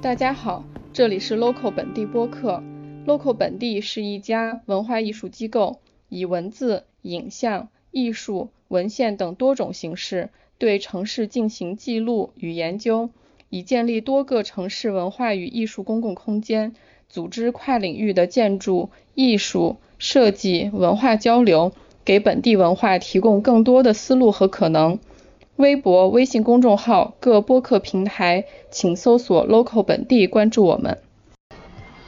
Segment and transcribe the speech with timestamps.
[0.00, 2.62] 大家好，这里是 Local 本地播客。
[3.04, 13.10] Local 本地是一家文化艺术机构，以文字、影像、艺术、文献等多种形式对城市进行记录与研究，
[13.50, 16.76] 以建立多个城市文化与艺术公共空间，
[17.08, 21.72] 组织跨领域的建筑、艺术、设计、文化交流，
[22.04, 25.00] 给本地文化提供更多的思路和可能。
[25.58, 30.98] 微博、微信公众号、各播客平台，请搜索 “local 本地”，关注我们。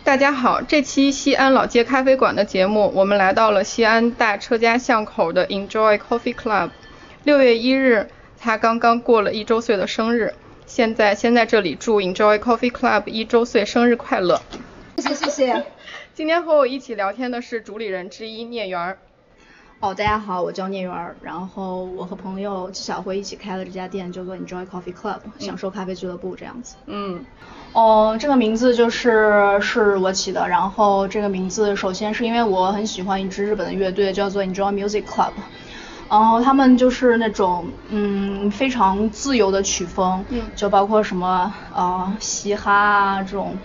[0.05, 6.71] 大家好，这期西安老街咖啡馆的节目，我们来到了西安大车家巷口的 Enjoy Coffee Club。
[7.25, 8.09] 六月一日，
[8.39, 10.33] 他刚刚过了一周岁的生日，
[10.65, 14.41] 现在先在这里祝 Enjoy Coffee Club 一周岁生日快乐。
[14.99, 15.65] 谢谢谢谢。
[16.15, 18.99] 今天和我一起聊天的是主理人之一聂园儿。
[19.83, 26.77] 哦，大家好，我叫聂媛儿，然后我和朋友纪晓辉一起开了这家店，叫做 Enjoy Coffee Club，享受咖啡俱乐部这样子。
[26.85, 27.25] 嗯，
[27.73, 35.33] 哦，这个名字就是是我起的，然后这个名字首先是因为我很喜欢一支日本的乐队，叫做 Enjoy Music Club，
[36.11, 43.57] 然后他们就是那种嗯非常自由的曲风，嗯就包括什么呃嘻哈啊这种，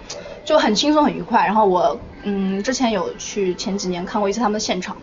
[0.46, 1.46] 就很轻松很愉快。
[1.46, 4.96] 然后我嗯之前有去前几年看过一次他们的现场，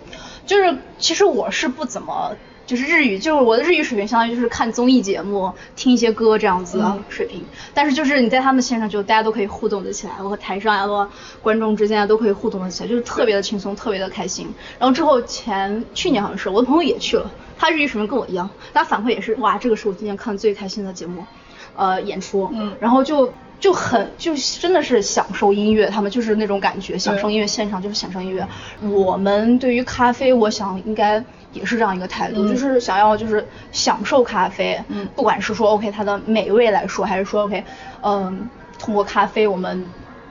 [0.47, 2.37] 就是其实我是不怎么。
[2.65, 7.45] 就是日语，就是我的日语水平，相当于就是看综艺节目、听一些歌这样子的水平。
[7.75, 11.11] 但是就是你在他们线上，就大家都可以互动得起来，我和台上啊，和
[11.43, 14.48] 观众之间啊都可以互动得起来，就是特别的轻松，特别的开心。
[14.79, 21.27] 然后之后前去年好像是我的朋友也去了，他日语水平跟我一样，他反馈也是哇，这个是我今年看的最开心的节目，
[21.75, 22.48] 呃，演出。
[22.55, 28.45] 嗯然后就就很就真的是享受音乐，他们就是那种感觉，享受音乐现场就是享受音乐。
[28.81, 37.63] 我们对于咖啡，我想应该也是这样一个态度，嗯就是想要就是享受咖啡，嗯不管是说 OK 它的美味来说，还是说 OK，
[38.03, 39.87] 嗯，通过咖啡我们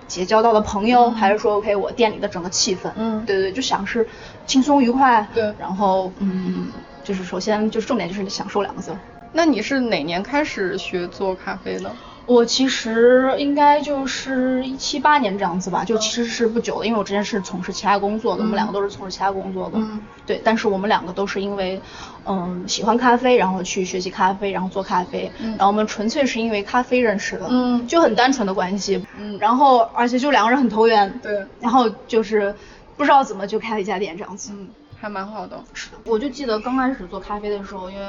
[0.07, 4.05] 结交到的朋友，还是说 OK 我店里的整个气氛，嗯对对，就想是
[4.45, 6.67] 轻松愉快，对然后嗯，
[7.01, 8.91] 就是首先就是重点就是享受两个字。
[9.31, 11.89] 那你是哪年开始学做咖啡的？
[12.27, 19.99] 我其实应该就是一七八年这样子吧，就其实是不久的，因为我之前是从事其他工作的，我们两个都是从事其他工作的，嗯。
[20.25, 21.81] 对，但是我们两个都是因为，
[22.25, 25.49] 嗯，喜欢咖啡，然后去学习咖啡，然后做咖啡，嗯。
[25.51, 27.85] 然后我们纯粹是因为咖啡认识的，嗯。
[27.87, 29.37] 就很单纯的关系，嗯。
[29.39, 31.45] 然后而且就两个人很投缘，对。
[31.59, 32.55] 然后就是
[32.95, 35.61] 不知道怎么就开了一家店这样子，嗯，还蛮好的。
[35.73, 38.05] 是的，我就记得刚开始做咖啡的时候，因为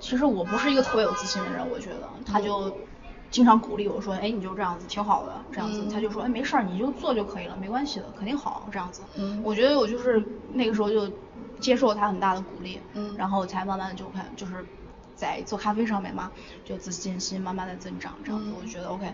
[0.00, 2.76] 其实我不是一个特别有自信的人，我觉得他就
[3.36, 5.90] 经常鼓励我说，哎，你就这样子挺好的，这样子，嗯。
[5.92, 9.02] 他就说，哎，没事儿，你就做就可以了，没关系的，肯定好，这样子。
[9.18, 9.42] 嗯。
[9.44, 10.24] 我觉得我就是
[10.54, 11.06] 那个时候就
[11.60, 13.14] 接受他很大的鼓励，嗯。
[13.18, 14.64] 然后才慢慢的就看就是。
[15.18, 16.30] 在做咖啡上面嘛，
[16.62, 18.54] 就自信心慢慢的增长，这样子，嗯。
[18.58, 19.06] 我就觉得 OK，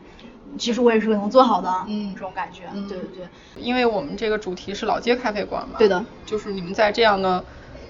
[0.59, 2.12] 其实我也是个能做好的，嗯。
[2.12, 2.89] 这种感觉，嗯。
[2.89, 3.09] 对对
[3.54, 7.44] 对，因为我们这个主题是老街咖啡馆嘛，对的，就是你们在这样的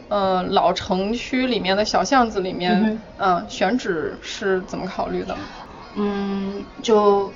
[0.08, 5.34] 呃老城区里面的小巷子里面，嗯嗯、选址是怎么考虑的？
[5.94, 7.32] 嗯，就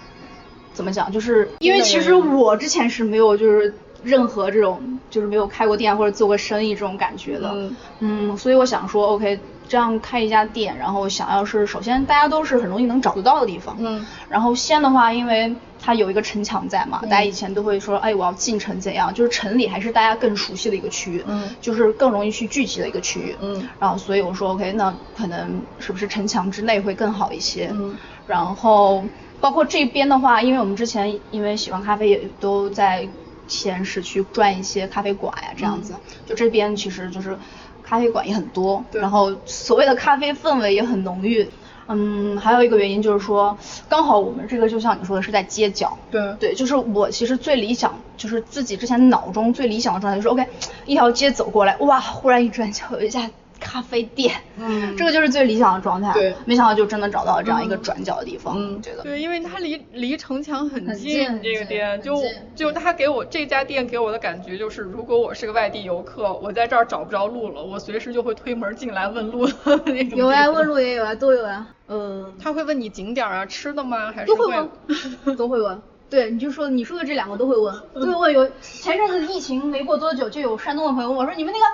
[0.73, 7.77] 怎么讲，就是因为其实我之前是没有就是任何这种就是没有开过店或者做过生意这种感觉的，嗯。
[7.99, 14.05] 嗯所以我想说，OK，这样开一家店，然后想要是首先大家都是很容易能找得到的地方，嗯。
[14.29, 17.09] 然后西安的话，因为它有一个城墙在嘛，嗯。
[17.09, 21.51] 大家以前都会说，哎，我要进城怎样，就是城里还是大家更熟悉的一个区域，嗯。
[21.61, 23.69] 就是更容易去聚集的一个区域，嗯。
[23.79, 27.69] 然后所以我说 OK，那可能是不是城墙之内会更好一些？
[27.73, 27.97] 嗯。
[28.27, 29.05] 然后
[29.41, 33.09] 包括这边的话，因为我们之前因为喜欢咖啡，也都在
[33.49, 35.95] 西安市区转一些咖啡馆呀，这样子。
[36.25, 37.39] 就这边其实就是
[37.87, 39.01] 咖啡馆也很多，对。
[39.01, 41.49] 然后所谓的咖啡氛围也很浓郁。
[41.89, 43.57] 嗯，还有一个原因就是说，
[43.89, 46.35] 刚好我们这个就像你说的是在街角，对。
[46.41, 50.45] 对，就是我其实最理想，就是自己之前脑中最理想的状态就是 OK，
[50.85, 56.13] 一条街走过来，哇，忽然一转角有一家咖啡店，嗯这个就是最理想的状态。
[56.13, 62.21] 对没想到就真的找到了这样一个转角的地方，嗯，觉得对，因为它离离城墙很很近，这个店就
[62.55, 69.53] 就它给我这家店给我的感觉就是，如果我是个外地游客，我在这儿找不着路了，我随时就会推门进来问路的
[69.87, 70.19] 那种。
[70.19, 70.67] 有啊，问。
[70.67, 74.11] 路也有啊，都有啊，嗯，他会问你景点啊、吃的吗？
[74.13, 74.69] 还是都会问，
[75.37, 75.81] 都会问。
[76.09, 78.33] 对，你就说你说的这两个都会问， 都会问。
[78.33, 81.65] 有前阵子疫情没过多久，就有山东的朋友问我说：“你们那个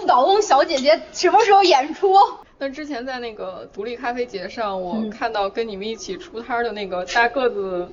[0.00, 2.12] 不倒翁小姐姐什么时候演出？”
[2.60, 7.88] 那之前在那个独立咖啡节上，我嗯看到跟你们一起出摊儿的那个大个子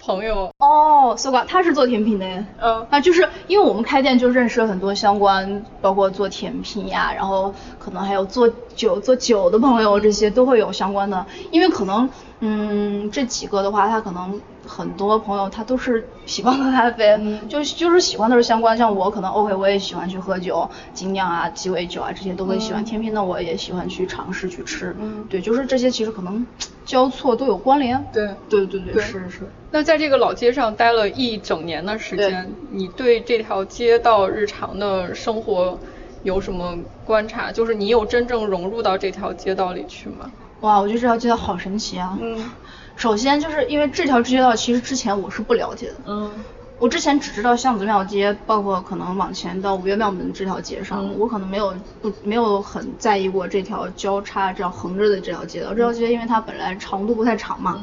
[0.00, 2.44] 朋友，哦，搜刮，他是做甜品的耶。
[2.60, 11.24] 嗯啊，就是因为我们开店就认识了很多相关，包括做甜品呀，然后可能还有做酒做酒的朋友，这些都会有相关的。
[11.52, 12.10] 因为可能，
[12.46, 17.18] 嗯，这几个的话，他可能很多朋友他都是喜欢喝咖啡，
[17.48, 18.76] 就就是喜欢都是相关。
[18.76, 22.84] 像我可能 OK，我也喜欢去喝酒，精酿啊、鸡尾酒啊这些都会喜欢。
[22.84, 24.94] 甜品呢，我也喜欢去尝试去吃。
[25.00, 26.46] 嗯，对，就是这些其实可能
[26.84, 28.04] 交错都有关联。
[28.12, 29.48] 对，对对对，是是。
[29.70, 35.78] 那在这个老街上待了一整年的时间，你对这条街道日常的生活
[36.22, 36.76] 有什么
[37.06, 37.50] 观察？
[37.50, 40.30] 就是你有真正融入到这条街道里去吗？
[40.60, 42.16] 哇，我觉得这条街道好神奇啊！
[42.20, 42.50] 嗯。
[42.96, 45.94] 首先就是因为这条街道，其实之前我是不了解的。
[46.06, 46.30] 嗯。
[46.78, 55.70] 我之前只知道巷子庙街，包括可能往前到五岳庙门这条街上，我可能没有不没有很在意过这条交叉这样横着的这条街道。
[55.70, 57.80] 这条街因为它本来长度不太长嘛。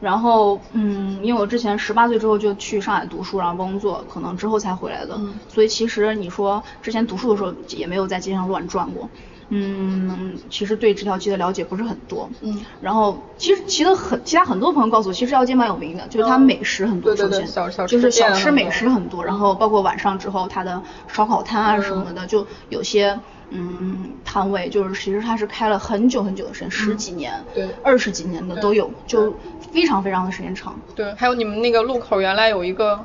[0.00, 5.14] 然后，嗯，因为我之前十八岁之后就去上海读书，然后工作，可能之后才回来的。
[5.18, 5.34] 嗯。
[5.48, 9.08] 所以其实你说之前读书的时候也没有在街上乱转过。
[9.52, 12.30] 嗯，其实对这条街的了解不是很多。
[12.40, 23.18] 嗯，然后其实其实很其他很多朋友告诉我，其实这条街蛮有名的，就是它美食很多，首先就是小吃美食很多，然后包括晚上之后它的烧烤摊啊什么的，就有些
[23.50, 29.34] 嗯摊位，就是其实它是开了很久很久的时间，十几年、对二十几年的都有，就
[29.72, 30.78] 非常非常的时间长。
[30.94, 33.04] 对，还有你们那个路口原来有一个。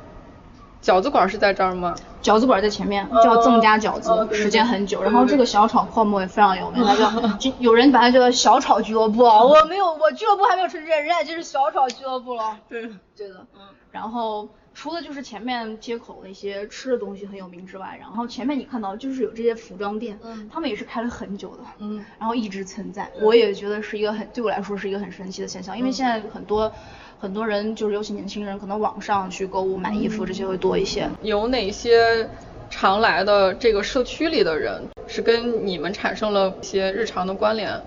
[0.84, 1.96] 饺子馆是在这儿吗？
[2.26, 5.04] 饺子馆在前面，叫曾家饺子，时间很久。
[5.04, 7.12] 然后这个小炒泡沫也非常有名，它叫
[7.60, 9.22] 有人把它叫小炒俱乐部。
[9.22, 12.58] 我没有，我俱乐部还没有成这，人家就是小炒俱乐部了。
[12.68, 13.46] 对，对的。
[13.54, 13.62] 嗯。
[13.92, 23.12] 然后除了就是前面街口那些吃的东西很有名之外，然后前面你看到就是有这些服装店，嗯，他们也是开了很久的，嗯，然后一直存在。
[23.22, 26.72] 我也觉得是一个很对我来说是一个很神奇的现象，因为现在很多。
[27.20, 31.10] 很多人就是尤其年轻人，可能网上去购物买衣服这些会多一些。
[31.22, 32.30] 有哪些
[32.70, 37.82] 常来的这个社区里的人是跟你们产生了一些日常的关联？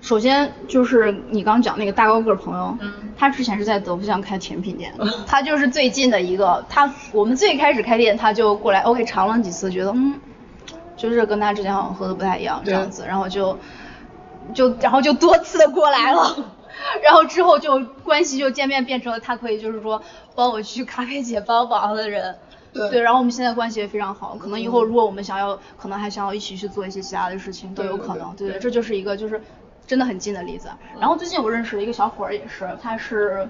[0.00, 4.92] 首先就是你刚讲那个大高个朋友，嗯，他之前是在德福巷开甜品店，
[5.28, 6.64] 他就是最近的一个。
[6.68, 10.20] 他我们最开始开店，他就过来，OK 尝了几次，觉得嗯，
[10.96, 13.56] 就是跟他之前好像喝的不太一样这样子，然后就
[14.52, 16.36] 就然后就多次的过来了。
[17.02, 20.02] 然后之后就关系就见面变成了他可以就是说
[20.34, 22.36] 帮我去咖啡姐帮忙的人，
[22.72, 29.40] 对，然后我们现在关系也非常好，可能以后如果我们想要，可能还想要一起去做一些其他的事情都有可能，对对，这就是一个就是
[29.86, 30.68] 真的很近的例子。
[30.98, 33.48] 然后最近我认识了一个小伙儿也是，他是，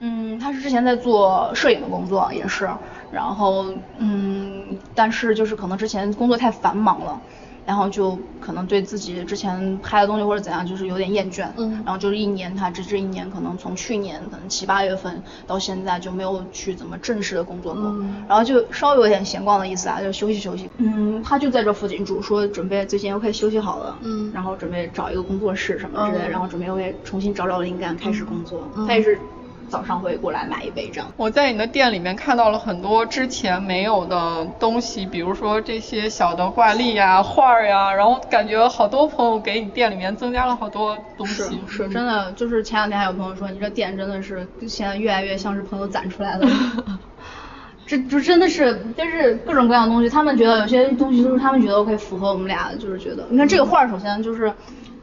[0.00, 2.70] 嗯，他是之前在做摄影的工作也是，
[3.10, 3.66] 然后
[3.98, 7.20] 嗯，但是就是可能之前工作太繁忙了。
[7.64, 11.46] 然后就可能对自己之前拍的东西或者怎样，就是有点厌倦。
[11.56, 11.70] 嗯。
[11.84, 17.82] 然后就是一年，他这这一年可能从去年可能七八月份到现在就没有去怎么正式的工作过。
[17.84, 18.24] 嗯。
[18.28, 20.68] 然后就稍微有点闲逛的意思啊，就休息休息。
[20.78, 21.22] 嗯。
[21.22, 23.96] 他就在这附近住，说准备最近 OK 休息好了。
[24.02, 24.30] 嗯。
[24.34, 28.68] 然后准备找一个工作室什么之类，然后准备 OK 重新找找灵感开始工作。
[28.86, 29.18] 他也是。
[29.72, 31.10] 早上会过来买一杯这样。
[31.16, 41.42] 我在你的店里面看到了很多之前没有的东西，比如说这些小的挂历呀、画儿呀，然后感觉好多朋友给你店里面增加了好多东西。
[41.66, 46.46] 是是，真的，就是前两天还有朋友说，你这店真的是现在越来越像是朋友攒出来的。
[47.86, 54.52] 这就真的是，就是各种各样的东西，他们觉得有些东西都是他们觉得 OK 符合我们俩，就是觉得，你看这个画，首先就是。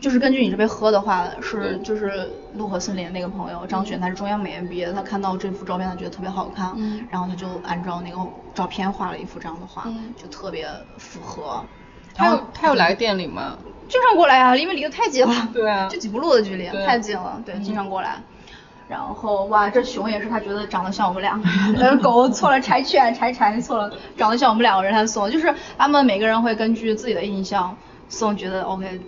[0.02, 6.74] 就是根据你这边喝的话，是就是陆河森林那个朋友张璇，他是中央美院毕业的，他看到这幅照片，他觉得特别好看，
[7.12, 8.18] 然后他就按照那个
[8.56, 9.84] 照片画了一幅这样的画，
[10.16, 10.66] 就特别
[10.98, 11.62] 符合。
[12.16, 13.58] 他有他有来店里吗？
[13.90, 15.50] 经常过来啊，因为离得太近了。
[15.54, 15.90] 对啊。
[15.90, 17.42] 就几步路的距离，太近了。
[17.46, 18.24] 对，经常过来。
[18.90, 21.48] 然后哇，这熊也是他觉得长得像我们两个
[21.80, 27.78] 人， 狗错了柴犬，柴柴错了，长得像我们两个人他送，就是他们每个人会根据自己的印象
[28.10, 29.00] 送，觉得 OK。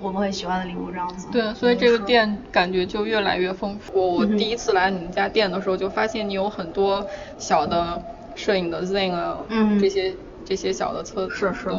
[0.00, 1.26] 我们会喜欢的礼物这样子。
[1.32, 3.92] 对，所以这个店感觉就越来越丰富。
[3.94, 7.04] 我我第一次来你们家店的时候，就发现你有很多
[7.36, 8.00] 小的
[8.36, 9.38] 摄影的 Zen 啊，
[9.80, 11.34] 这些这些小的册子。
[11.34, 11.76] 是是。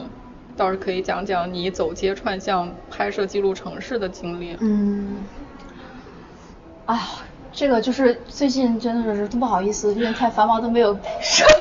[0.57, 4.57] 倒是可以讲讲你走街串巷拍摄记录城市的经历。
[4.59, 5.23] 嗯。
[6.87, 7.01] 哎呀，
[7.51, 11.45] 这个就是最近真的是不好意思，因为太繁忙都没有拍摄。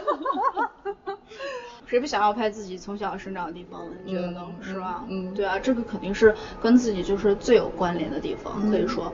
[1.86, 3.92] 谁不想要拍自己从小生长的地方呢？
[4.04, 4.42] 你觉得呢？
[4.60, 5.04] 是吧？
[5.08, 9.10] 嗯，对啊，这个肯定是跟自己就是最有关联的地方，可以说，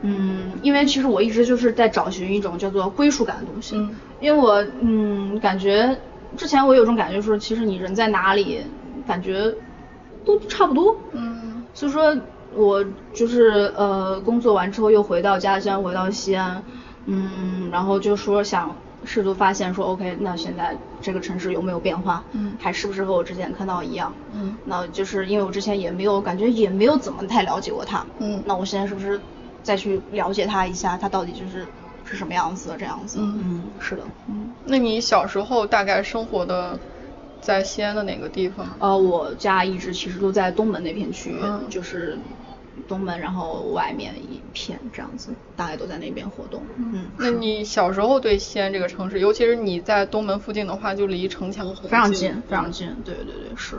[0.00, 3.76] 嗯，因为其实我一直就是在找寻一种叫做归属感的东西，
[4.20, 5.98] 因为我嗯感觉
[6.38, 8.62] 之前我有种感觉说，其实你人在哪里，
[9.06, 9.54] 感觉
[10.24, 12.16] 都差不多，嗯，所以说
[12.56, 16.62] 我就是呃工作完之后又回到家乡，回到西安，
[17.06, 18.74] 嗯，然后就说想。
[19.06, 22.24] 试图发现说，OK，那现在这个城市有没有变化？
[22.32, 24.10] 嗯，还是不是和我之前看到一样？
[24.32, 28.02] 嗯，那就是因为我之前也没有感觉，也没有怎么太了解过它。
[28.18, 29.20] 嗯，那我现在是不是
[29.62, 30.96] 再去了解它一下？
[30.96, 31.66] 它到底就是
[32.06, 33.18] 是什么样子的这样子。
[33.20, 34.02] 嗯嗯，是的。
[34.30, 36.78] 嗯，那你小时候大概生活的
[37.42, 38.66] 在西安的哪个地方？
[38.78, 42.16] 呃，我家一直其实都在东门那片区域，嗯就是
[42.88, 46.62] 东门，然后外面一片这样子，大概都在那边活动。
[46.76, 52.94] 嗯，那你小时候对西安这个城市，尤其是你在东门附近的话，就离城墙很非常近，非常近。
[53.04, 53.76] 对对对，是。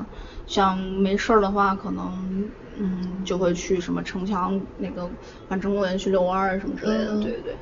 [0.48, 5.10] 像没事儿的话，可能嗯就会去什么城墙那个
[5.48, 7.14] 环城公园去遛弯儿什么之类的。
[7.14, 7.56] 嗯对对对。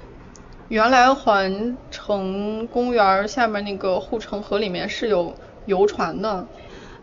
[0.70, 5.34] 原来环城公园下面那个护城河里面是有
[5.66, 6.48] 游船的。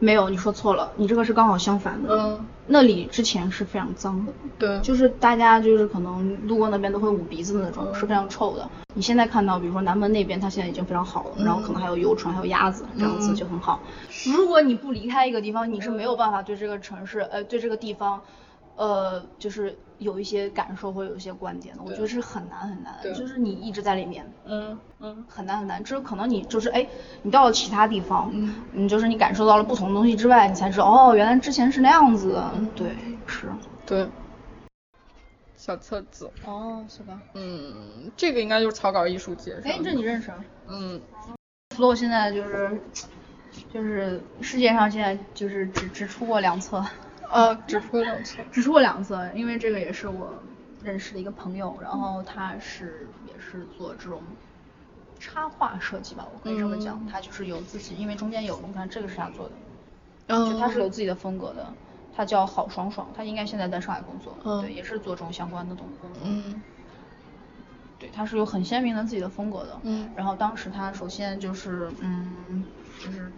[0.00, 2.08] 没有，你说错了，你这个是刚好相反的。
[2.16, 4.32] 嗯，那里之前是非常脏的。
[4.58, 8.68] 对就是大家就是可能路过那边都会捂鼻子的那种，嗯是非常臭的。
[8.94, 13.80] 你现在看到，比如说南门那边，它现在已经非常好了，然后可能还有游船，还有鸭子，这样子嗯就很好。
[14.26, 18.22] 如果你不离开一个地方，你是没有办法对这个城市，呃，对这个地方，
[18.76, 21.82] 呃，就是有一些感受或者有一些观点的。
[21.84, 24.28] 我觉得是很难很难的，就是你一直在里面。
[24.44, 26.86] 嗯嗯很难很难，只有可能你就是哎，
[27.22, 32.42] 你到了其他地方，嗯你就是你感受到了不同的东西之外，你才知道哦，原来之前是那样子
[32.74, 33.46] 对，是。
[33.86, 34.08] 对。
[35.56, 36.30] 小册子。
[36.46, 37.20] 哦，是吧？
[37.34, 39.60] 嗯，这个应该就是草稿艺术节。
[39.64, 40.42] 哎，这你认识啊？
[40.68, 41.00] 嗯
[41.76, 42.80] ，flow 现在就是
[43.70, 46.82] 就是世界上现在就是只只出过两册，
[47.32, 48.36] 呃，只出过两次。
[48.52, 50.32] 只出过两次，因为这个也是我
[50.82, 54.22] 认识的一个朋友，然后他是也是做这种
[55.18, 59.52] 插画设计吧，我可以这么讲，嗯他就是有自己，因为中间有你看这个是他做的，
[60.28, 61.72] 嗯就他是有自己的风格的，
[62.16, 66.62] 他叫郝爽爽，他应该现在在上海工作，嗯对，也是做这种相关的东工作，嗯
[67.98, 69.78] 对，他是有很鲜明的自己的风格的。
[69.82, 72.64] 嗯然后当时他首先就是嗯，
[73.04, 73.30] 就是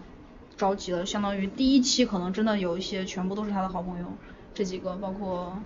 [0.56, 4.06] 召集了，相当于第一期可能真的有一些全部都是他的好朋友，
[4.54, 5.58] 这几个包括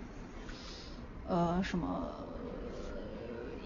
[1.29, 2.09] 呃什么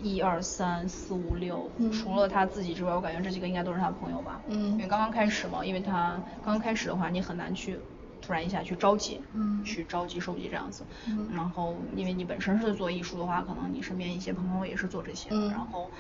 [0.03, 4.41] 一二三四五六，嗯除了他自己之外，我感觉这几个应该都是他的朋友吧。
[4.49, 7.79] 嗯因为刚刚开始嘛，因为他刚刚开始的话，你很难去
[8.23, 10.85] 突然一下去着急，嗯去着急收集这样子。
[11.07, 15.91] 嗯然后因为你本身是做艺术的话，可能你身边一些朋友也是做这些的，嗯然后。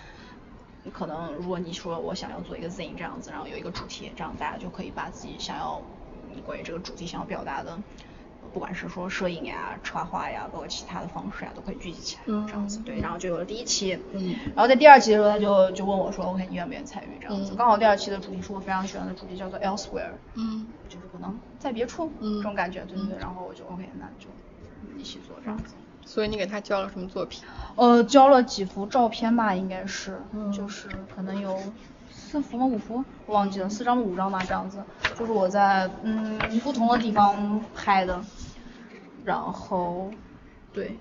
[0.93, 5.83] 可能如果你说我想要做一个 zine 这样子，然后有一个主题，这样大家就可以把自己想要
[6.47, 7.79] 关于这个主题想要表达的，
[8.53, 12.47] 不管是说摄影呀、插画呀，包括其他的方式呀，都可以聚集起来，嗯。
[12.47, 12.79] 这样子。
[12.81, 14.35] 对，然后就有了第一期，嗯。
[14.55, 17.19] 然后在第二期的时候，他就就问我说，OK，你愿不愿意参与？
[17.21, 17.53] 这样子？
[17.53, 17.57] 嗯。
[17.57, 20.67] 刚好第二期的主题是我非常喜欢的主题，叫做 Elsewhere，嗯。
[20.89, 22.37] 就是可能在别处、嗯。
[22.37, 24.29] 这种感觉，对对对，然后我就 OK，那就
[24.99, 25.75] 一起做这样子。
[26.11, 27.45] 所以你给他交了什么作品？
[27.77, 31.57] 呃，交了几幅照片吧，应该是，嗯就是可能有
[32.11, 32.67] 四幅吗？
[32.67, 33.05] 五幅？
[33.27, 34.03] 我忘记了，四张？
[34.03, 34.83] 五张吧，这样子。
[35.17, 38.21] 就是我在嗯不同的地方拍的，
[39.25, 40.11] 然后
[40.73, 40.99] 对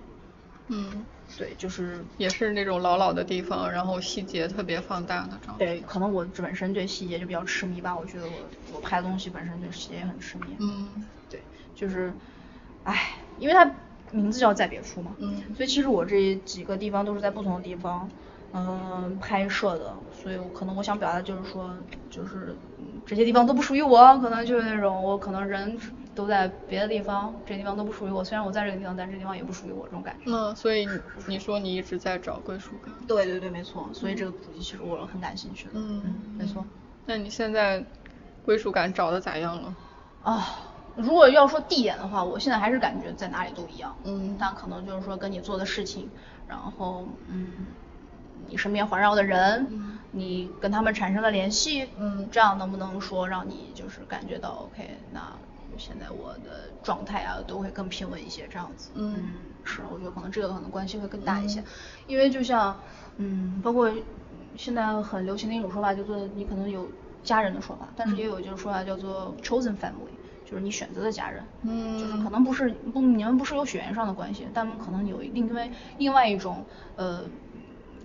[0.67, 1.03] 嗯，
[1.39, 5.57] 对，就是也是那种老老的地方，然后细节特别放大的照片。
[5.57, 10.55] 对，可能我本身对细节就比较痴迷吧，我觉得我我拍东西本身对细节也很痴迷。
[10.59, 10.87] 嗯
[11.31, 11.41] 对，
[11.75, 12.13] 就是，
[12.83, 13.65] 唉，因为它
[14.11, 18.09] 名字叫在别处嘛，嗯所以其实我这几个地方都是在不同的地方，
[18.51, 21.77] 嗯、拍摄的，所以我可能我想表达的就是说，
[22.09, 25.77] 就是嗯这些地方都不属于我，可能就是那种我可能人
[26.15, 30.31] 都在别的地方，这地方都不属于我，虽然我在这个地方，但这地方也不属于我这种感觉。
[30.31, 32.93] 那所以你你说你一直在找归属感。
[33.07, 35.71] 对对对，没错，所以这个主题其实我很感兴趣的。
[35.75, 36.65] 嗯没错。
[37.05, 37.83] 那你现在
[38.43, 39.75] 归属感找的咋样了？
[40.21, 40.45] 啊，
[40.99, 43.95] 如果要说地点的话，我现在还是感觉在哪里都一样。
[44.03, 46.09] 嗯但可能就是说跟你做的事情，
[46.47, 47.47] 然后嗯，
[48.47, 54.89] 你身边环绕的人，嗯你跟他们产生了联系，嗯这样能不能说让你就是感觉到 OK？
[55.11, 55.21] 那
[55.77, 58.89] 现在我的状态啊都会更平稳一些，这样子。
[58.95, 59.23] 嗯
[59.63, 61.65] 是，我觉得可能这个可能关系会更大一些，嗯
[62.07, 62.77] 因为就像
[63.17, 63.91] 嗯，包括
[64.57, 66.89] 现在很流行的一种说法，叫做你可能有
[67.23, 70.17] 家人的说法，但是也有就是说法叫做 chosen family，
[70.49, 76.65] 就是你选择的家人，嗯就是可能不是不你们不是有血缘上的关系，但可能有另外另外一种
[76.95, 77.29] 呃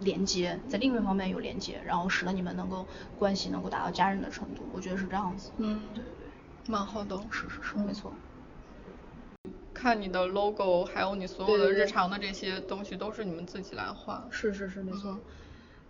[0.01, 2.87] 连接，在另一方面有连接，然后使得你们能够
[3.19, 5.51] 关系能够达到家人的程度，我觉得是这样子。
[5.57, 6.29] 嗯对对对，
[6.67, 7.17] 蛮好的。
[7.31, 8.13] 是是是，嗯没错。
[9.73, 14.23] 看你的 logo，还有你所有的日常的这些东西，都是你们自己来画。
[14.31, 15.21] 是是是，没错嗯。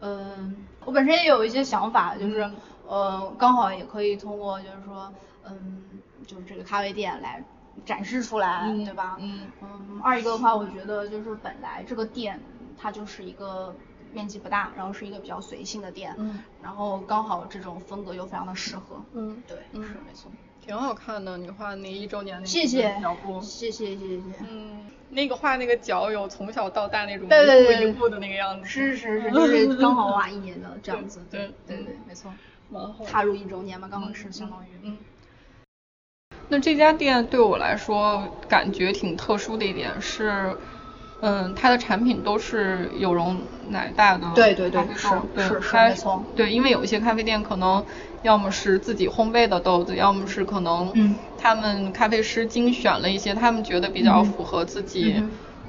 [0.00, 2.48] 嗯，我本身也有一些想法，就是
[2.86, 5.12] 呃，刚好也可以通过就是说，
[5.48, 5.82] 嗯，
[6.26, 7.42] 就是这个咖啡店来
[7.84, 9.16] 展示出来，嗯对吧？
[9.20, 12.40] 嗯嗯，二一个的话，我觉得就是本来这个店
[12.78, 13.74] 它就是一个
[14.12, 20.30] 面积不大，然后是一个比较随性的店，嗯然后刚好这种风格又非常的适合，嗯对，嗯是没错。
[20.60, 24.34] 挺好看的，你画那一周年那谢谢脚步，谢谢谢谢谢谢。
[24.48, 32.32] 嗯，那个画那个脚有从小到大那种对对对一步一步的那个样子，是是是， 就是刚好画一年的这样子，对对对，没错。
[32.70, 33.04] 蛮好。
[33.04, 34.68] 踏入一周年嘛，刚好是相当于。
[34.82, 34.96] 嗯。
[36.48, 40.56] 那这家店对我来说感觉挺特殊的一点是，
[41.20, 46.24] 嗯，它的产品都是有容乃大的，对对对，是是是，没错。
[46.36, 47.84] 对，因为有一些咖啡店可能
[48.22, 55.14] 要么是自己烘焙的豆子，要么是可能，嗯，他们咖啡师精选了一些他们觉得比较符合自己，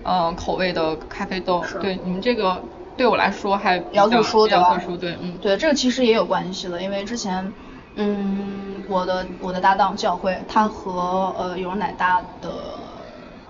[0.03, 1.63] 嗯，口味的咖啡豆。
[1.81, 2.61] 对，你们这个
[2.97, 7.53] 对我来说还比较特殊，对特殊，对，嗯，对，这个其实也有关系的，因为之前。
[7.95, 12.51] 嗯，我的我的搭档教会，他和呃有容乃大的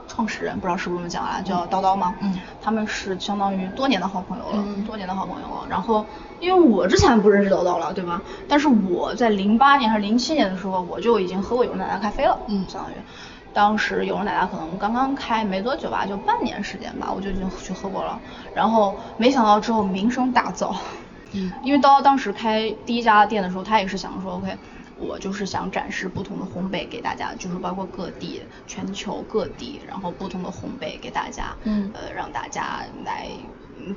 [0.07, 2.15] 创始人，不知道是不是这么讲啊，叫叨叨吗？
[2.21, 5.65] 嗯，他们是相当于多年的好朋友了，多年的好朋友了。
[5.67, 6.05] 然后，
[6.39, 8.21] 因为我之前不认识叨叨了，对吧？
[8.47, 12.95] 但是我在零八年还是零七年的时候，我就已经喝过有容乃大咖啡了，嗯，相当于
[13.51, 18.19] 当时有容乃大可能刚刚开没多久吧，就半年时间吧，我就已经去喝过了。
[18.53, 20.75] 然后没想到之后名声大噪。
[21.33, 24.57] 嗯，因为叨叨当时开第一家店的时候，他也是想说，OK，
[24.97, 33.27] 我就是想展示不同的烘焙给大家，就是包括各地、全球各地，然后不同的烘焙给大家，嗯，呃，让大家来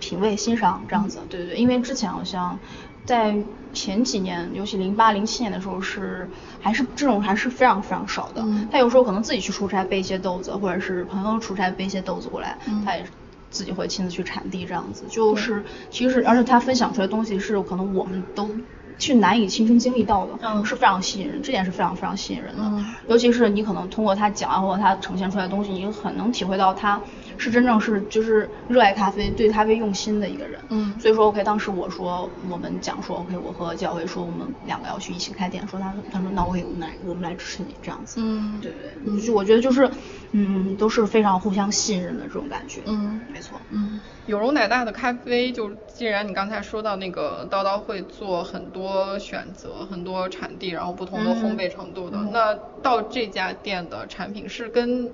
[0.01, 2.59] 品味欣赏这样子，对对对，因为之前好像
[3.05, 3.37] 在
[3.73, 6.29] 前几年，尤其零八零七年的时候是
[6.61, 13.05] 还是这种还是非常非常少的，他有时候可能自己去出差背一些豆子，或者是朋友出差背一些豆子过来，他也。
[13.51, 18.61] 自己会亲自去产地这样子，就是其实而且他分享出来的东西是可能我们都
[18.99, 22.85] 去难以亲身经历到的，嗯是非常吸引人，这点是非常非常吸引人的。
[23.07, 27.01] 尤其是你可能通过他讲或者他呈现出来的东西，你很能体会到他
[27.37, 30.61] 是真正是就是热爱咖啡、对咖啡用心的一个人。
[30.71, 38.21] 嗯，所以说 OK，当时我说我们讲说 OK，我和教会说我们两个要去一起开店，说他他说那我也来我们来支持你这样子。
[38.21, 38.73] 嗯，对
[39.05, 39.89] 对，就我觉得就是
[40.33, 42.81] 嗯都是非常互相信任的这种感觉。
[42.87, 43.59] 嗯，没错。
[43.71, 48.88] 嗯，有容乃大的咖啡，就既然你刚才说到那个叨叨会做很多
[49.19, 55.11] 选择，很多产地，然后不同的烘焙程度的，那到这家店的产品是跟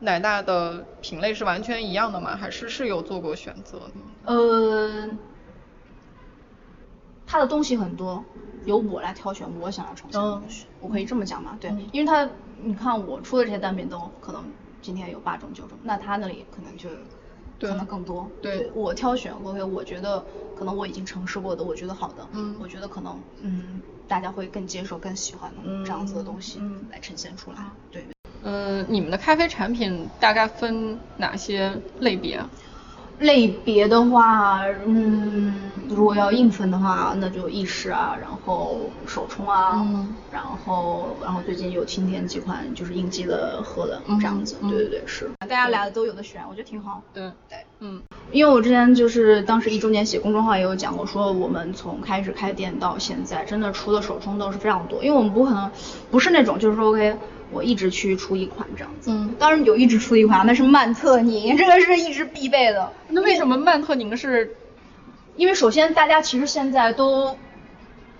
[0.00, 2.36] 奶大的品类是完全一样的吗？
[2.36, 3.80] 还是是有做过选择？
[4.24, 5.08] 呃，
[7.26, 8.24] 它的东西很多，
[8.64, 11.56] 由我来挑选我想要呈现的东西，我可以这么讲吗？
[11.60, 12.28] 对，因为它
[12.62, 14.44] 你看我出的这些单品都可能
[14.80, 16.88] 今天有八种九种，那他那里可能就
[17.60, 18.30] 可能更多。
[18.40, 20.24] 对，我挑选，OK，我觉得
[20.56, 27.58] 可能我已经尝试过的，我觉得好的，嗯，我觉得可能嗯大家会更接受、更喜欢的这样子的东西来呈现出来。
[27.90, 28.04] 对。
[28.44, 32.40] 嗯，你们的咖啡产品大概分哪些类别？
[33.20, 35.52] 类别的话，嗯，
[35.88, 39.84] 如果要硬分的话，那就意式啊，然后手冲啊，
[40.32, 47.02] 然后然后最近有新添几款就是应季的喝的这样子，对对对，是，大家俩都有的选，我觉得挺好。
[47.12, 48.00] 对对，嗯，
[48.30, 55.70] 因为我之前就是当时一周年写公众号也有讲过，说我们从开始开店到现在，真的出的手冲都是非常多，因为我们不可能
[56.10, 57.16] 不是那种就是说 OK。
[57.50, 62.92] 我一直去出一款这样子，嗯，当然有一直出一款，那是曼特宁， 这个是一直必备的。
[63.08, 64.54] 那为什么曼特宁是？
[65.36, 67.36] 因为首先大家其实现在都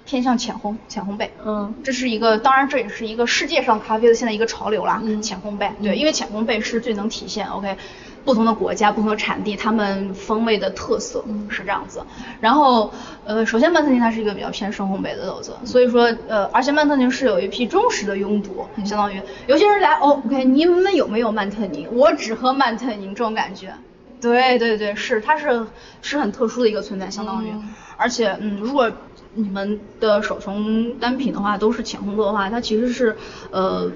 [0.06, 7.76] 偏向浅烘浅烘焙，嗯，这是一个，当然这也是一个世界上咖啡的现在一个潮流啦，嗯，浅烘焙，对，因为浅烘焙是最能体现，OK。
[8.24, 12.02] 不同的国家、不同的产地，他们风味的特色是这样子。
[12.40, 12.92] 然后，
[13.24, 21.88] 呃，首先曼特宁它是一个比较偏深烘焙的豆子，所以说，呃，而且曼特宁是有一批忠实的拥堵，相当于有些人来，哦，OK，你们有没有曼特宁？
[21.92, 23.72] 我只喝曼特宁这种感觉。
[24.20, 25.66] 对对对，是，它是
[26.02, 27.52] 是很特殊的一个存在，相当于。
[27.96, 28.90] 而且，嗯，如果
[29.35, 33.16] 你们的手冲单品的话都是浅烘豆的话，它其实是，
[33.50, 33.90] 呃。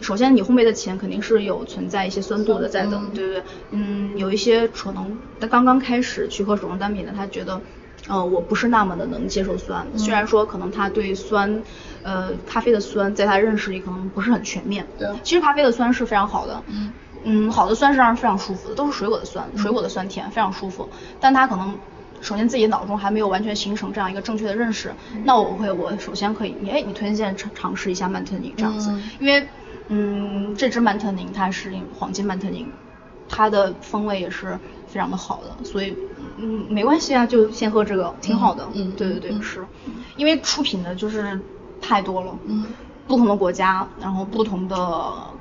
[0.00, 3.42] 首先，你烘焙的前肯定是有存在一些酸度的在的，对不对？
[3.70, 7.60] 嗯，有一些可能他刚刚开始去喝手工单品的，他觉得，
[8.08, 9.86] 呃，我不是那么的能接受酸。
[9.98, 11.62] 虽然说可能他对酸，
[12.02, 14.86] 呃，咖啡的酸在他认识里可能不是很全面。
[14.98, 15.08] 对。
[15.22, 16.62] 其实咖啡的酸是非常好的。
[16.68, 16.92] 嗯。
[17.26, 20.90] 嗯，好的酸是让人非常舒服的，都是水果的酸，水果的酸甜非常舒服。
[21.20, 21.78] 但他可能
[22.20, 29.48] 首先自己脑中还没有完全形成这样一个正确的认识，那我会我首先可以，你哎，你推荐尝尝试一下曼特尼这样子，因为。
[29.88, 32.72] 嗯，这支曼特宁它是黄金曼特宁，
[33.28, 35.96] 它的风味也是非常的好的，所以
[36.38, 38.66] 嗯没关系啊，就先喝这个，挺好的。
[38.74, 39.66] 嗯，对对对，是，
[40.16, 41.40] 因为出品的就是
[41.80, 42.38] 太多了。
[42.46, 42.66] 嗯，
[43.06, 44.76] 不同的国家，然后不同的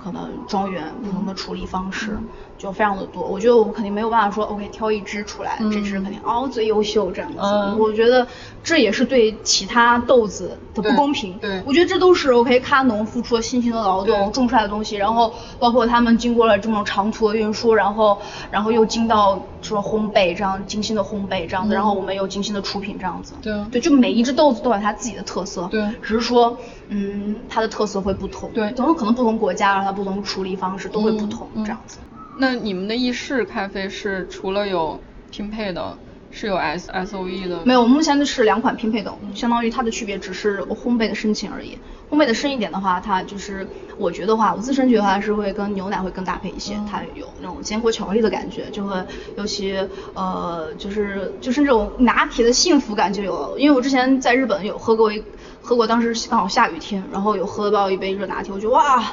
[0.03, 2.17] 可能庄园，不同的处理方式，
[2.57, 3.23] 就非常的多。
[3.23, 7.39] 我觉得我肯定没有办法说，OK 挑一只出来，这只肯定哦最优秀这样子。
[7.79, 8.27] 我觉得
[8.63, 11.37] 这也是对其他豆子的不公平。
[11.39, 18.17] 对，我觉得这都是 OK 咖农付出了辛勤的劳动种出来的东西，然后包括他们经过了这种长途的运输，然后
[18.51, 23.33] 然后又经到说烘焙这样精心的烘焙这样子，然后我们又精心的出品这样子。
[23.41, 25.67] 对，对，就每一只豆子都有它自己的特色。
[25.71, 26.57] 对，只是说
[26.89, 28.49] 嗯它的特色会不同。
[28.51, 31.99] 对，都有可能不同国家然后它不同处理方式都会不同这样子。
[32.39, 35.95] 那你们的意式咖啡是除了有拼配的，
[36.31, 37.63] 是有 S S O E 的？
[37.63, 41.77] 没有，我们目前的是两款拼配的，相当于它的区别只是烘焙的深浅而已。
[42.09, 48.95] 烘焙的深一点的话，它就是我觉得话，我自身觉得话是会跟牛奶会更搭配一些，它有那种坚果巧克力的感觉，就会
[49.37, 49.75] 尤其
[50.15, 53.59] 呃就是就是那种拿铁的幸福感就有了。
[53.59, 55.23] 因为我之前在日本有喝过一
[55.63, 59.03] 喝过，当时刚好下雨天，然后有喝到一杯热拿铁，我觉得哇。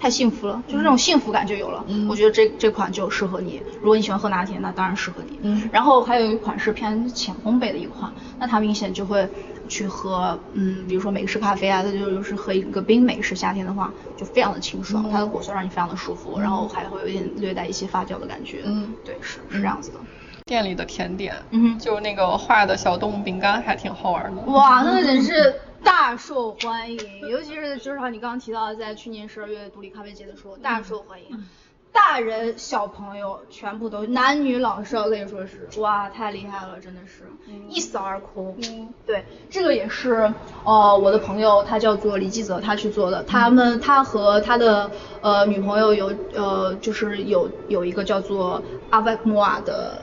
[0.00, 1.82] 太幸福了，就是那种幸福感就有了。
[1.88, 3.62] 嗯，我觉得这这款就适合你。
[3.80, 5.38] 如果你喜欢喝拿铁，那当然适合你。
[5.40, 9.26] 嗯，然后还有一款是偏浅烘焙的一款，那它明显就会
[9.66, 18.60] 去喝，嗯，比如说美式咖啡啊，它就是喝一个冰美式，夏天的话就非常的清爽，它的果酸让你非常的舒服，然后还会有一点略带一些发酵的感觉。
[18.66, 19.96] 嗯，对，是是这样子的。
[20.44, 24.42] 店里的甜点，嗯，就那个画的小动物饼干还挺好玩的。
[24.52, 25.54] 哇，那简直是。
[25.84, 31.44] 大受欢迎， 尤其是就是像你刚刚提到的，在去年十二月独立咖啡节的时候，大受欢迎，
[31.92, 37.24] 大人小朋友全部都男女老少可以说是哇太厉害了，真的是
[37.68, 38.56] 一扫而空。
[38.68, 40.32] 嗯，对，这个也是
[40.64, 50.02] 呃我的朋友，他叫做李继泽，他去做的，他们他和他的呃女朋友有呃就是有有一个叫做阿维莫瓦的。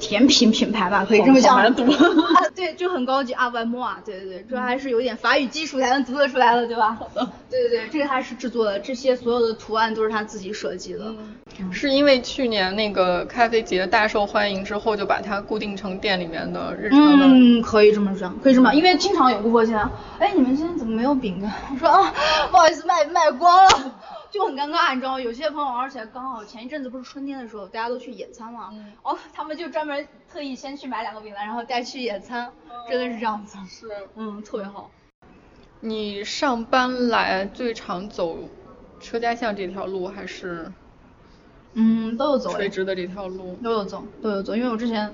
[0.00, 1.56] 甜品品牌吧，可以这么讲。
[1.60, 1.70] 啊，
[2.56, 6.96] 对，就很高级阿维莫啊，对对对，这还是有点法语基础才能读得出来的，对吧？
[6.98, 7.28] 好的。
[7.50, 11.14] 对对对，这个他是制作的，这些所有的图案都是他自己设计的。
[11.70, 17.26] 是因为去年那个咖啡节大受欢迎之后，就把它固定成店里面的日常的。
[17.26, 19.86] 嗯，可以这么讲，可以这么，因为经常有顾客进来，
[20.18, 21.52] 哎，你们今天怎么没有饼干？
[21.72, 22.12] 我 说啊，
[22.50, 23.92] 不好意思，卖卖光了。
[24.30, 25.20] 就很尴尬，你知道吗？
[25.20, 32.52] 有些朋友，而且刚好前一阵子不是春天的时候，大家都去野餐嘛，哦，他们就专门特意先去买两个饼干，然后带去野餐，
[32.88, 33.58] 真的是这样子。
[33.66, 34.90] 是，嗯，特别好。
[35.80, 38.38] 你上班来最常走
[39.00, 40.70] 车家巷这条路还是？
[41.72, 42.50] 嗯，都有走。
[42.50, 43.56] 垂直的这条路。
[43.62, 45.12] 都有走，都有走，因为我之前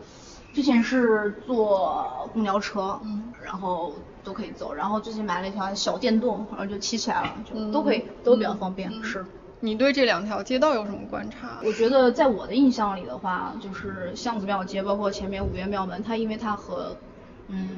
[0.52, 3.94] 之前是坐公交车，嗯，然后。
[4.26, 8.92] 都可以走，然后最近买了一条小电动，然后就骑起来了，就都可以，都比较方便。
[9.04, 9.24] 是。
[9.60, 11.60] 你对这两条街道有什么观察？
[11.64, 16.96] 我觉得在我的印象里的话，就是巷子庙街，包括前面五岳庙门，它因为它和，
[17.48, 17.68] 嗯。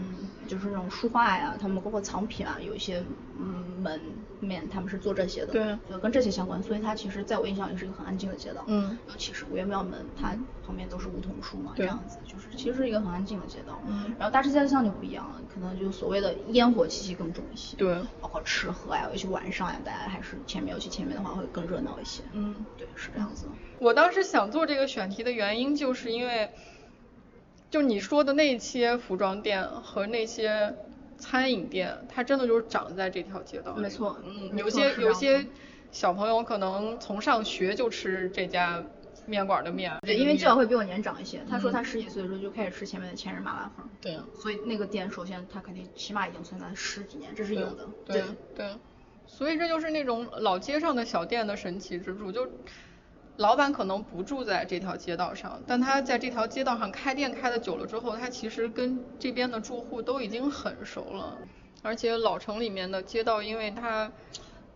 [0.48, 3.04] 就是那种书画呀，他们包括藏品啊，有一些
[3.38, 4.00] 嗯门
[4.40, 23.44] 面他们是做这些的，对，就跟这些相关，所以它其实在我印象里是一个很安静的街道，嗯，尤其是五岳庙门，它旁边都是梧桐树嘛，这样子，就是其实是一个很安静的街道，嗯，然后大直街巷就不一样了，可能就所谓的烟火气息更重一些，对，包括吃喝呀，尤其晚上呀，大家还是前面尤其前面的话会更热闹一些，嗯，对，是这样子。
[23.81, 26.48] 我当时想做这个选题的原因，就是因为。
[27.70, 30.74] 就你说的那些服装店和那些
[31.18, 33.74] 餐饮店，它真的就是长在这条街道。
[33.74, 35.44] 没错，嗯，有些有些
[35.90, 38.83] 小朋友可能从上学就吃这家
[39.26, 39.98] 面馆的面。
[40.02, 43.87] 对，因为教会比我年长一些，他说他十几岁的时候就开始吃前面的千人麻辣烫。
[44.00, 44.18] 对。
[44.35, 47.87] 所以那个店首先它肯定起码已经存在十几年，这是有的。
[48.07, 48.22] 对
[48.54, 48.74] 对。
[49.26, 52.48] 所以这就是那种老街上的小店的神奇之处，就。
[53.38, 61.38] 老板可能不住在这条街道上，但他在这条街道上开店开的久了之后，他其实跟这边的住户都已经很熟了。
[61.83, 64.11] 而且老城里面的街道，因为它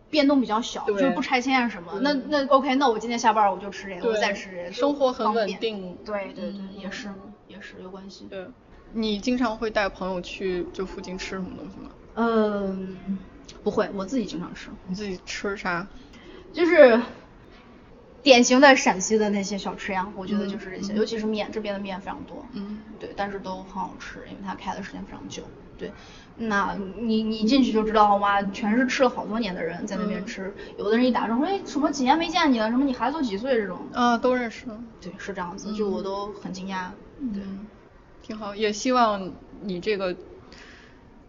[0.09, 1.99] 变动比较小，就是不拆迁啊什么。
[1.99, 5.97] 那那 OK，那我今天下班我就吃这个，我再吃这个，生活很稳定。
[6.05, 7.09] 对对对，也是
[7.49, 8.27] 也是有关系。
[8.29, 8.47] 对，
[8.93, 11.91] 你经常会带朋友去就附近吃什么东西吗？
[12.15, 12.97] 嗯，
[13.61, 14.69] 不会，我自己经常吃。
[14.87, 15.85] 你自己吃啥？
[16.53, 16.97] 就是。
[18.23, 25.43] 典型的陕西的那些小吃呀，我觉得就是这些，尤其是面，这边的面非常多，嗯，对，但是都很好吃，因为它开的时间非常久，
[25.77, 25.91] 对，
[26.37, 28.41] 那你你进去就知道哇？
[28.41, 34.67] 全是吃了好多年的人在那边吃，有的人一打招呼，哎，什么几年没见你了，什么你孩子都几岁这种，啊，都认识，
[35.01, 36.91] 对，是这样子，就我都很惊讶，
[37.33, 37.43] 对，
[38.21, 39.33] 挺好，也希望
[39.63, 40.15] 你这个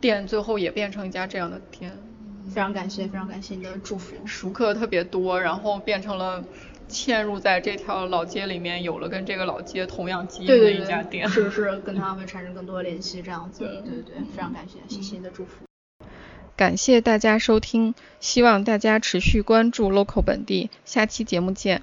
[0.01, 1.99] 店最后也变成一家这样的店，
[2.47, 6.45] 非常感谢，非常感谢你的祝福，熟客特别多，然后变成了。
[6.89, 13.23] 嵌入在这条老街里面，有了跟这个老街同样基因的一家店，是不是 跟他会产生更多的联系？
[13.23, 15.65] 这样子，对对对，非常感谢，谢谢你的祝福。
[16.57, 21.83] 感谢大家收听，希望大家持续关注 local 本地，下期节目见。